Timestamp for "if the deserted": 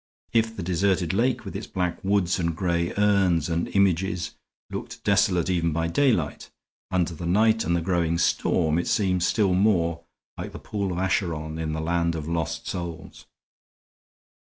0.33-1.13